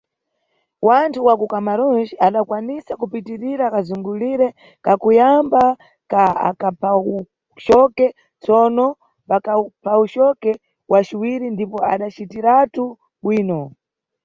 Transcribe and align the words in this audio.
Wanthu 0.87 1.19
wa 1.27 1.33
kuCamarões 1.39 2.09
adakwanisa 2.25 2.91
kupitirira 2.99 3.65
kazungulire 3.73 4.47
kakuyamba 4.85 5.63
ka 6.11 6.23
akaphawucoke, 6.49 8.07
tsono 8.43 8.85
pakaphawucoke 9.29 10.51
wa 10.91 10.99
ciwiri 11.07 11.47
ndipo 11.51 11.77
adacitiratu 11.93 12.83
bwino. 13.23 13.61